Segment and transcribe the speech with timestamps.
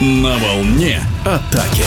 [0.00, 1.82] На волне атаки.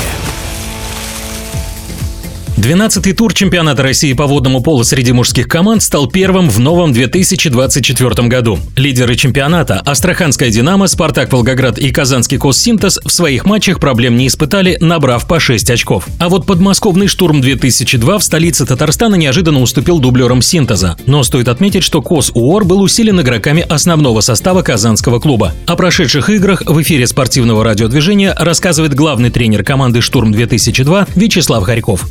[2.57, 8.27] 12-й тур чемпионата России по водному полу среди мужских команд стал первым в новом 2024
[8.27, 8.59] году.
[8.75, 14.77] Лидеры чемпионата– Астраханская «Динамо», «Спартак Волгоград» и Казанский «Коссинтез» в своих матчах проблем не испытали,
[14.79, 16.07] набрав по 6 очков.
[16.19, 20.97] А вот подмосковный «Штурм-2002» в столице Татарстана неожиданно уступил дублерам «Синтеза».
[21.05, 25.53] Но стоит отметить, что КОС-УОР был усилен игроками основного состава казанского клуба.
[25.65, 32.07] О прошедших играх в эфире спортивного радиодвижения рассказывает главный тренер команды «Штурм-2002» Вячеслав Харьков.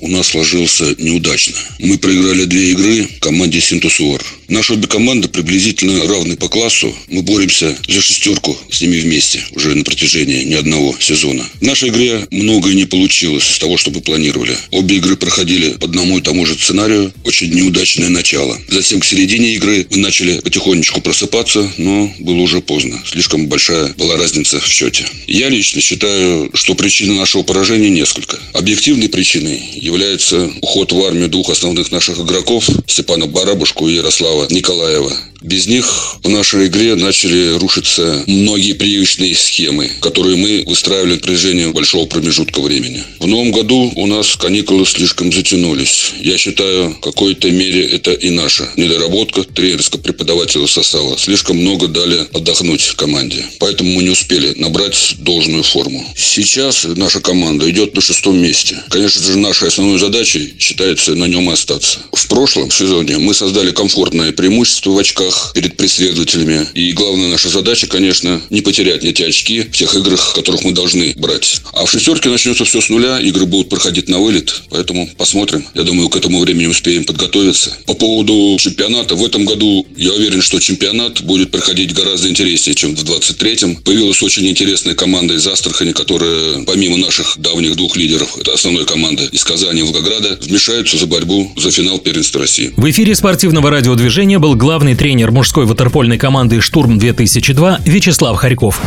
[0.00, 1.56] У нас сложился неудачно.
[1.78, 4.22] Мы проиграли две игры команде Синтусуар.
[4.48, 6.94] Наши обе команды приблизительно равны по классу.
[7.08, 11.44] Мы боремся за шестерку с ними вместе уже на протяжении не одного сезона.
[11.60, 14.56] В нашей игре многое не получилось с того, что мы планировали.
[14.70, 17.12] Обе игры проходили по одному и тому же сценарию.
[17.24, 18.58] Очень неудачное начало.
[18.68, 23.02] Затем к середине игры мы начали потихонечку просыпаться, но было уже поздно.
[23.06, 25.06] Слишком большая была разница в счете.
[25.26, 28.38] Я лично считаю, что причины нашего поражения несколько.
[28.52, 35.12] Объективной причиной является уход в армию двух основных наших игроков Степана Барабушку и Ярослава Николаева.
[35.44, 41.66] Без них в нашей игре начали рушиться многие привычные схемы, которые мы выстраивали на протяжении
[41.66, 43.04] большого промежутка времени.
[43.20, 46.12] В новом году у нас каникулы слишком затянулись.
[46.18, 51.18] Я считаю, в какой-то мере это и наша недоработка тренерско-преподавательского состава.
[51.18, 53.44] Слишком много дали отдохнуть команде.
[53.58, 56.06] Поэтому мы не успели набрать должную форму.
[56.16, 58.82] Сейчас наша команда идет на шестом месте.
[58.88, 61.98] Конечно же, нашей основной задачей считается на нем остаться.
[62.12, 66.66] В прошлом сезоне мы создали комфортное преимущество в очках играх перед преследователями.
[66.74, 71.14] И главная наша задача, конечно, не потерять эти очки в тех играх, которых мы должны
[71.16, 71.60] брать.
[71.72, 75.64] А в шестерке начнется все с нуля, игры будут проходить на вылет, поэтому посмотрим.
[75.74, 77.76] Я думаю, к этому времени успеем подготовиться.
[77.86, 82.94] По поводу чемпионата, в этом году я уверен, что чемпионат будет проходить гораздо интереснее, чем
[82.94, 83.76] в 23-м.
[83.76, 89.24] Появилась очень интересная команда из Астрахани, которая, помимо наших давних двух лидеров, это основной команда
[89.32, 92.72] из Казани и Волгограда, вмешаются за борьбу за финал первенства России.
[92.76, 98.78] В эфире спортивного радиодвижения был главный тренер тренер мужской ватерпольной команды «Штурм-2002» Вячеслав Харьков.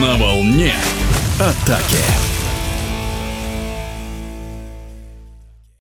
[0.00, 0.72] На волне
[1.38, 2.25] атаки.